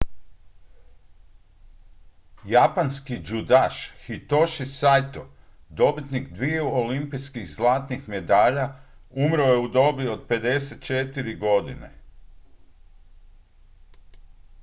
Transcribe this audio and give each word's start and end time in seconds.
japanski 2.45 3.21
judaš 3.27 3.91
hitoshi 4.07 4.65
saito 4.65 5.27
dobitnik 5.69 6.33
dviju 6.33 6.65
olimpijskih 6.81 7.49
zlatnih 7.51 8.09
medalja 8.09 8.65
umro 9.09 9.43
je 9.45 9.57
u 9.57 9.67
dobi 9.77 10.07
od 10.07 10.27
54 10.27 11.39
godine 11.39 11.91